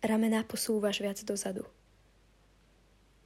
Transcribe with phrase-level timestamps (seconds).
[0.00, 1.68] Ramená posúvaš viac dozadu.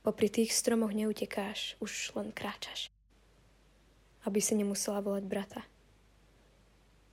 [0.00, 2.88] Popri tých stromoch neutekáš, už len kráčaš.
[4.24, 5.62] Aby si nemusela volať brata.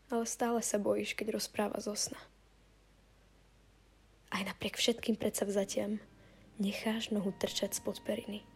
[0.10, 2.18] Ale stále sa bojíš, keď rozpráva zo sna.
[4.32, 6.00] Aj napriek všetkým predsavzatiam
[6.56, 8.48] necháš nohu trčať spod periny.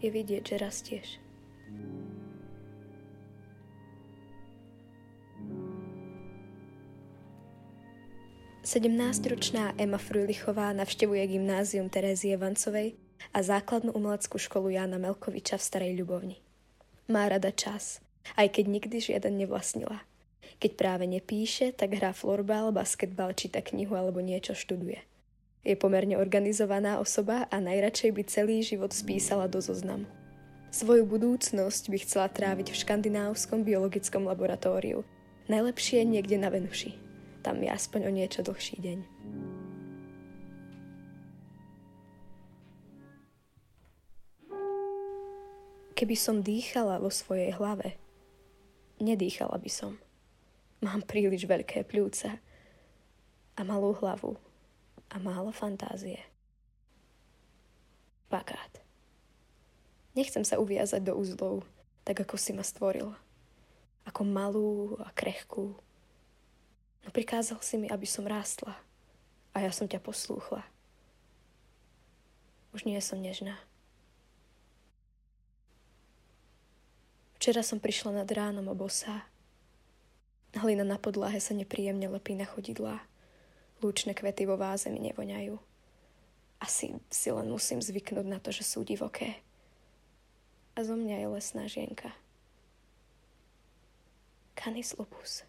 [0.00, 1.08] Je vidieť, že rastieš.
[8.66, 12.98] 17-ročná Emma Frujlichová navštevuje gymnázium Terézie Vancovej
[13.30, 16.42] a základnú umeleckú školu Jána Melkoviča v Starej Ľubovni.
[17.06, 18.02] Má rada čas,
[18.34, 20.02] aj keď nikdy žiaden nevlastnila.
[20.58, 24.98] Keď práve nepíše, tak hrá florbal, basketbal, číta knihu alebo niečo študuje.
[25.62, 30.10] Je pomerne organizovaná osoba a najradšej by celý život spísala do zoznamu.
[30.74, 35.06] Svoju budúcnosť by chcela tráviť v škandinávskom biologickom laboratóriu.
[35.46, 37.05] Najlepšie niekde na Venuši
[37.46, 38.98] tam je aspoň o niečo dlhší deň.
[45.94, 47.94] Keby som dýchala vo svojej hlave,
[48.98, 49.94] nedýchala by som.
[50.82, 52.42] Mám príliš veľké pľúca
[53.54, 54.34] a malú hlavu
[55.06, 56.18] a málo fantázie.
[58.26, 58.82] Pakát.
[60.18, 61.62] Nechcem sa uviazať do úzlov,
[62.02, 63.14] tak ako si ma stvoril.
[64.02, 65.85] Ako malú a krehkú,
[67.14, 68.74] prikázal si mi, aby som rástla.
[69.54, 70.66] A ja som ťa poslúchla.
[72.76, 73.56] Už nie som nežná.
[77.40, 79.24] Včera som prišla nad ránom obosá.
[80.56, 83.04] Hlina na podlahe sa nepríjemne lepí na chodidlá.
[83.84, 85.54] Lúčne kvety vo váze mi nevoňajú.
[86.58, 89.40] Asi si len musím zvyknúť na to, že sú divoké.
[90.76, 92.12] A zo mňa je lesná žienka.
[94.56, 95.44] Canis lupus.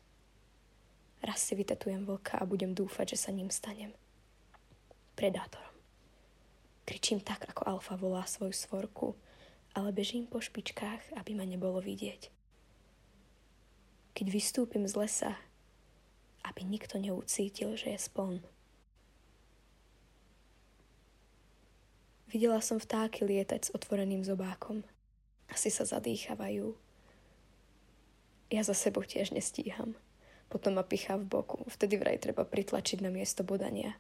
[1.23, 3.93] Raz si vytetujem vlka a budem dúfať, že sa ním stanem.
[5.17, 5.73] Predátorom.
[6.87, 9.17] Kričím tak, ako alfa volá svoju svorku,
[9.75, 12.31] ale bežím po špičkách, aby ma nebolo vidieť.
[14.15, 15.33] Keď vystúpim z lesa,
[16.47, 18.39] aby nikto neucítil, že je spln.
[22.31, 24.83] Videla som vtáky lietať s otvoreným zobákom.
[25.47, 26.75] Asi sa zadýchavajú.
[28.52, 29.95] Ja za sebou tiež nestíham.
[30.47, 31.67] Potom ma pichá v boku.
[31.67, 33.99] Vtedy vraj treba pritlačiť na miesto bodania.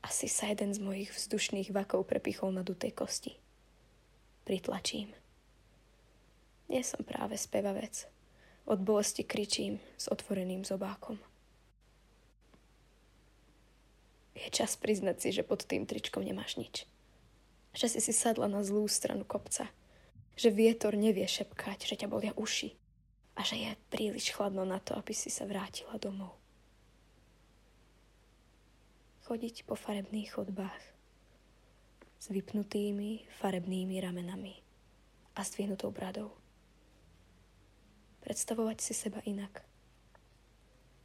[0.00, 3.36] Asi sa jeden z mojich vzdušných vakov prepichol na dutej kosti.
[4.48, 5.12] Pritlačím.
[6.72, 8.08] Nie som práve spevavec.
[8.64, 11.20] Od bolesti kričím s otvoreným zobákom.
[14.36, 16.88] Je čas priznať si, že pod tým tričkom nemáš nič.
[17.76, 19.68] Že si si sadla na zlú stranu kopca.
[20.38, 22.87] Že vietor nevie šepkať, že ťa bolia uši
[23.38, 26.34] a že je príliš chladno na to, aby si sa vrátila domov.
[29.30, 30.82] Chodiť po farebných chodbách
[32.18, 34.58] s vypnutými farebnými ramenami
[35.38, 36.34] a zdvihnutou bradou.
[38.26, 39.62] Predstavovať si seba inak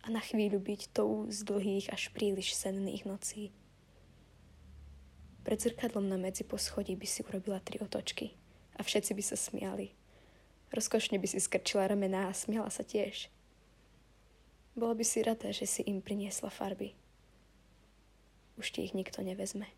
[0.01, 3.53] a na chvíľu byť tou z dlhých až príliš senných nocí.
[5.45, 8.33] Pred zrkadlom na medzi poschodí by si urobila tri otočky
[8.73, 9.93] a všetci by sa smiali–
[10.73, 13.29] Rozkošne by si skrčila ramená a smiala sa tiež.
[14.73, 16.97] Bola by si rada, že si im priniesla farby.
[18.57, 19.69] Už ti ich nikto nevezme.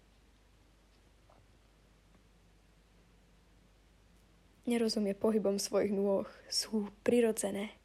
[4.66, 7.76] Nerozumie pohybom svojich nôh, sú prirodzené,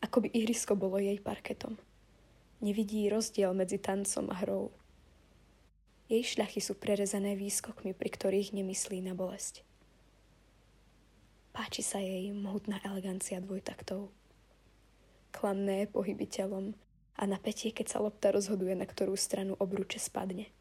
[0.00, 1.76] ako by ihrisko bolo jej parketom.
[2.64, 4.72] Nevidí rozdiel medzi tancom a hrou.
[6.08, 9.67] Jej šľachy sú prerezané výskokmi, pri ktorých nemyslí na bolesť.
[11.58, 14.14] Páči sa jej mohutná elegancia dvojtaktov.
[15.34, 16.78] Klamné pohyby telom
[17.18, 20.54] a napätie, keď sa lopta rozhoduje, na ktorú stranu obruče spadne.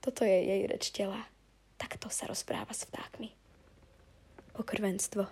[0.00, 1.28] Toto je jej reč tela.
[1.76, 3.36] Takto sa rozpráva s vtákmi.
[4.56, 5.28] Pokrvenstvo.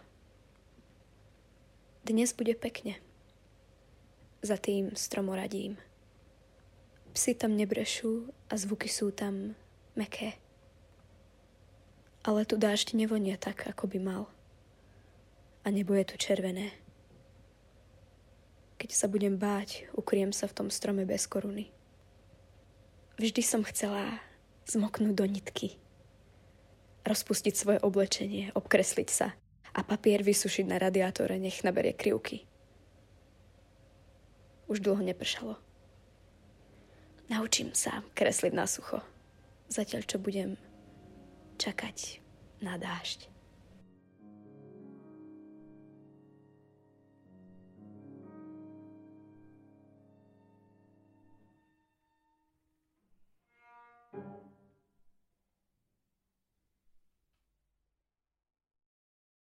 [2.05, 3.01] Dnes bude pekne.
[4.45, 5.81] Za tým stromoradím.
[7.17, 9.57] Psi tam nebrešú a zvuky sú tam
[9.97, 10.37] meké.
[12.23, 14.23] Ale tu dážď nevonia tak, ako by mal.
[15.67, 16.71] A nebo je tu červené.
[18.79, 21.71] Keď sa budem báť, ukriem sa v tom strome bez koruny.
[23.19, 24.23] Vždy som chcela
[24.71, 25.79] zmoknúť do nitky.
[27.03, 29.35] Rozpustiť svoje oblečenie, obkresliť sa
[29.75, 32.47] a papier vysušiť na radiátore, nech naberie krivky.
[34.71, 35.59] Už dlho nepršalo.
[37.31, 39.03] Naučím sa kresliť na sucho,
[39.67, 40.55] zatiaľ čo budem
[41.63, 42.19] čakať
[42.59, 43.32] na dážď.